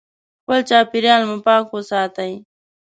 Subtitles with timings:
[0.41, 2.31] خپل چاپیریال مو پاک وساتئ.